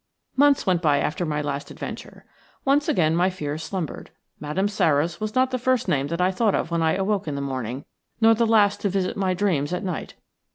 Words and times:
Months 0.35 0.65
went 0.65 0.81
by 0.81 0.97
after 0.97 1.27
my 1.27 1.43
last 1.43 1.69
adventure. 1.69 2.25
Once 2.65 2.89
again 2.89 3.15
my 3.15 3.29
fears 3.29 3.61
slumbered. 3.63 4.09
Madame 4.39 4.67
Sara's 4.67 5.21
was 5.21 5.35
not 5.35 5.51
the 5.51 5.59
first 5.59 5.87
name 5.87 6.07
that 6.07 6.19
I 6.19 6.31
thought 6.31 6.55
of 6.55 6.71
when 6.71 6.81
I 6.81 6.95
awoke 6.95 7.27
in 7.27 7.35
the 7.35 7.39
morning, 7.39 7.85
nor 8.19 8.33
the 8.33 8.47
last 8.47 8.81
to 8.81 8.89
visit 8.89 9.15
my 9.15 9.35
dreams 9.35 9.73
at 9.73 9.83
night. 9.83 10.15